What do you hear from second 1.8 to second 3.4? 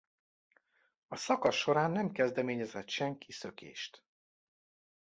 nem kezdeményezett senki